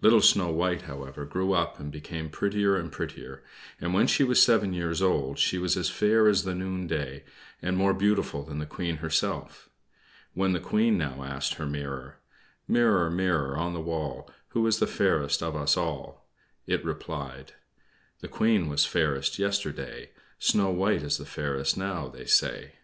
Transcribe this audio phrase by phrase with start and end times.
[0.00, 3.44] Little Snow White, however, grew up, and became prettier and prettier,
[3.78, 7.24] and when she was seven years old she was as fair as the noonday,
[7.60, 9.68] and more beautiful than the Queen herself.
[10.32, 12.20] When the Queen now asked her mirror:
[12.66, 16.26] "Mirror, mirror on the wall, Who is the fairest of us all?"
[16.66, 17.52] it replied:
[18.20, 22.76] "The Queen was fairest yesterday; Snow White is the fairest, now, they say."